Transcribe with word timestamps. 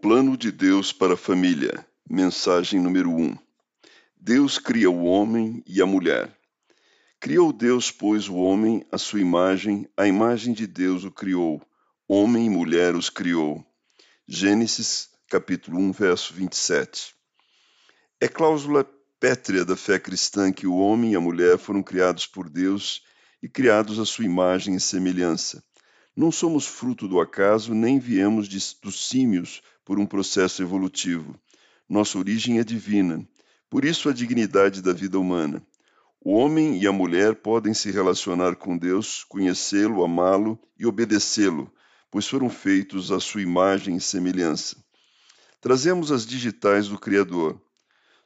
plano 0.00 0.34
de 0.34 0.50
Deus 0.50 0.94
para 0.94 1.12
a 1.12 1.16
família. 1.16 1.86
Mensagem 2.08 2.80
número 2.80 3.10
1. 3.10 3.36
Deus 4.18 4.58
cria 4.58 4.90
o 4.90 5.04
homem 5.04 5.62
e 5.66 5.82
a 5.82 5.86
mulher. 5.86 6.34
Criou 7.20 7.52
Deus, 7.52 7.90
pois, 7.90 8.26
o 8.26 8.36
homem 8.36 8.82
à 8.90 8.96
sua 8.96 9.20
imagem, 9.20 9.86
a 9.94 10.06
imagem 10.06 10.54
de 10.54 10.66
Deus 10.66 11.04
o 11.04 11.10
criou. 11.10 11.60
Homem 12.08 12.46
e 12.46 12.50
mulher 12.50 12.96
os 12.96 13.10
criou. 13.10 13.62
Gênesis, 14.26 15.10
capítulo 15.28 15.78
1, 15.78 15.92
verso 15.92 16.32
27. 16.32 17.14
É 18.18 18.26
cláusula 18.26 18.88
pétrea 19.20 19.66
da 19.66 19.76
fé 19.76 19.98
cristã 19.98 20.50
que 20.50 20.66
o 20.66 20.78
homem 20.78 21.12
e 21.12 21.16
a 21.16 21.20
mulher 21.20 21.58
foram 21.58 21.82
criados 21.82 22.26
por 22.26 22.48
Deus 22.48 23.02
e 23.42 23.50
criados 23.50 23.98
à 23.98 24.06
sua 24.06 24.24
imagem 24.24 24.74
e 24.76 24.80
semelhança. 24.80 25.62
Não 26.16 26.32
somos 26.32 26.66
fruto 26.66 27.06
do 27.06 27.20
acaso, 27.20 27.74
nem 27.74 27.98
viemos 27.98 28.48
de, 28.48 28.58
dos 28.82 29.08
símios 29.08 29.62
por 29.90 29.98
um 29.98 30.06
processo 30.06 30.62
evolutivo. 30.62 31.34
Nossa 31.88 32.16
origem 32.16 32.60
é 32.60 32.62
divina, 32.62 33.28
por 33.68 33.84
isso 33.84 34.08
a 34.08 34.12
dignidade 34.12 34.80
da 34.80 34.92
vida 34.92 35.18
humana. 35.18 35.60
O 36.24 36.30
homem 36.34 36.80
e 36.80 36.86
a 36.86 36.92
mulher 36.92 37.34
podem 37.34 37.74
se 37.74 37.90
relacionar 37.90 38.54
com 38.54 38.78
Deus, 38.78 39.24
conhecê-lo, 39.24 40.04
amá-lo 40.04 40.56
e 40.78 40.86
obedecê-lo, 40.86 41.68
pois 42.08 42.28
foram 42.28 42.48
feitos 42.48 43.10
à 43.10 43.18
sua 43.18 43.42
imagem 43.42 43.96
e 43.96 44.00
semelhança. 44.00 44.76
Trazemos 45.60 46.12
as 46.12 46.24
digitais 46.24 46.86
do 46.86 46.96
Criador. 46.96 47.60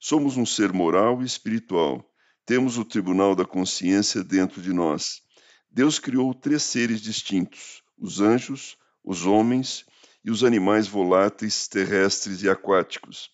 Somos 0.00 0.36
um 0.36 0.44
ser 0.44 0.72
moral 0.72 1.22
e 1.22 1.24
espiritual. 1.24 2.04
Temos 2.44 2.76
o 2.76 2.84
tribunal 2.84 3.36
da 3.36 3.44
consciência 3.44 4.24
dentro 4.24 4.60
de 4.60 4.72
nós. 4.72 5.22
Deus 5.70 6.00
criou 6.00 6.34
três 6.34 6.64
seres 6.64 7.00
distintos: 7.00 7.84
os 7.96 8.20
anjos, 8.20 8.76
os 9.04 9.24
homens 9.26 9.86
e 10.24 10.30
os 10.30 10.44
animais 10.44 10.86
voláteis, 10.86 11.66
terrestres 11.68 12.42
e 12.42 12.48
aquáticos. 12.48 13.30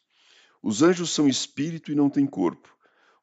Os 0.62 0.82
anjos 0.82 1.10
são 1.10 1.28
espírito 1.28 1.92
e 1.92 1.94
não 1.94 2.10
têm 2.10 2.26
corpo. 2.26 2.74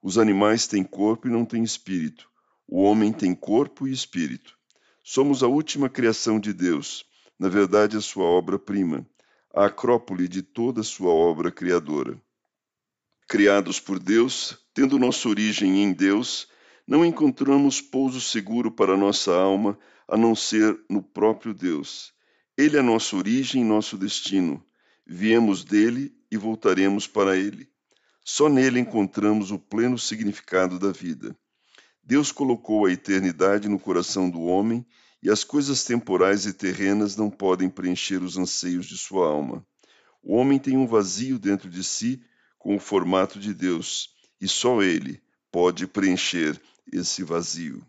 Os 0.02 0.18
animais 0.18 0.68
têm 0.68 0.84
corpo 0.84 1.28
e 1.28 1.32
não 1.32 1.46
têm 1.46 1.64
espírito. 1.64 2.30
O 2.68 2.82
homem 2.82 3.12
tem 3.12 3.36
corpo 3.36 3.88
e 3.88 3.92
espírito. 3.92 4.58
Somos 5.04 5.44
a 5.44 5.48
última 5.48 5.90
criação 5.90 6.40
de 6.40 6.54
Deus, 6.54 7.06
na 7.38 7.50
verdade, 7.50 7.98
a 7.98 8.02
sua 8.02 8.26
obra-prima, 8.26 9.06
a 9.54 9.66
acrópole 9.66 10.28
de 10.28 10.42
toda 10.42 10.82
a 10.82 10.84
sua 10.84 11.12
obra 11.12 11.52
criadora. 11.52 12.20
Criados 13.28 13.80
por 13.80 14.00
Deus, 14.00 14.58
tendo 14.74 14.98
nossa 14.98 15.28
origem 15.28 15.84
em 15.84 15.92
Deus, 15.92 16.48
não 16.88 17.04
encontramos 17.04 17.82
pouso 17.82 18.22
seguro 18.22 18.72
para 18.72 18.96
nossa 18.96 19.36
alma 19.36 19.78
a 20.08 20.16
não 20.16 20.36
ser 20.36 20.80
no 20.90 21.04
próprio 21.04 21.54
Deus. 21.54 22.15
Ele 22.58 22.78
é 22.78 22.82
nossa 22.82 23.18
origem 23.18 23.62
e 23.62 23.66
nosso 23.66 23.98
destino. 23.98 24.64
Viemos 25.06 25.66
dele 25.66 26.16
e 26.32 26.38
voltaremos 26.38 27.06
para 27.06 27.36
ele. 27.36 27.70
Só 28.24 28.48
nele 28.48 28.80
encontramos 28.80 29.52
o 29.52 29.60
pleno 29.60 30.00
significado 30.00 30.80
da 30.80 30.92
vida. 30.92 31.38
Deus 32.02 32.32
colocou 32.32 32.86
a 32.86 32.92
eternidade 32.92 33.68
no 33.68 33.78
coração 33.78 34.30
do 34.30 34.42
homem 34.42 34.86
e 35.22 35.30
as 35.30 35.44
coisas 35.44 35.84
temporais 35.84 36.46
e 36.46 36.54
terrenas 36.54 37.18
não 37.18 37.30
podem 37.30 37.70
preencher 37.70 38.24
os 38.24 38.38
anseios 38.38 38.86
de 38.86 38.98
sua 38.98 39.28
alma. 39.28 39.66
O 40.24 40.36
homem 40.36 40.58
tem 40.58 40.78
um 40.78 40.88
vazio 40.88 41.38
dentro 41.38 41.70
de 41.70 41.84
si 41.84 42.24
com 42.58 42.76
o 42.76 42.80
formato 42.80 43.40
de 43.40 43.54
Deus, 43.54 44.12
e 44.40 44.48
só 44.48 44.82
ele 44.82 45.22
pode 45.52 45.88
preencher 45.88 46.60
esse 46.92 47.24
vazio. 47.24 47.84